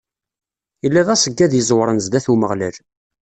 Illa 0.85 1.07
d 1.07 1.09
aṣeggad 1.15 1.51
iẓewren 1.59 2.01
zdat 2.05 2.25
n 2.27 2.31
Umeɣlal. 2.33 2.75